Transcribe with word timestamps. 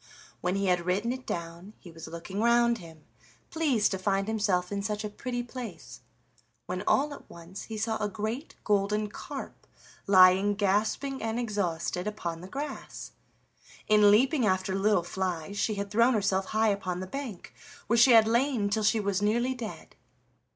When 0.39 0.55
he 0.55 0.65
had 0.65 0.87
written 0.87 1.11
it 1.11 1.27
down 1.27 1.73
he 1.77 1.91
was 1.91 2.07
looking 2.07 2.39
round 2.41 2.79
him, 2.79 3.03
pleased 3.51 3.91
to 3.91 3.99
find 3.99 4.27
himself 4.27 4.71
in 4.71 4.81
such 4.81 5.03
a 5.03 5.11
pretty 5.11 5.43
place, 5.43 6.01
when 6.65 6.81
all 6.87 7.13
at 7.13 7.29
once 7.29 7.65
he 7.65 7.77
saw 7.77 7.97
a 8.03 8.09
great 8.09 8.55
golden 8.63 9.09
carp 9.09 9.67
lying 10.07 10.55
gasping 10.55 11.21
and 11.21 11.39
exhausted 11.39 12.07
upon 12.07 12.41
the 12.41 12.47
grass. 12.47 13.11
In 13.87 14.09
leaping 14.09 14.43
after 14.43 14.73
little 14.73 15.03
flies 15.03 15.59
she 15.59 15.75
had 15.75 15.91
thrown 15.91 16.15
herself 16.15 16.45
high 16.45 16.69
upon 16.69 16.99
the 16.99 17.05
bank, 17.05 17.53
where 17.85 17.95
she 17.97 18.13
had 18.13 18.27
lain 18.27 18.71
till 18.71 18.81
she 18.83 18.99
was 18.99 19.21
nearly 19.21 19.53
dead. 19.53 19.95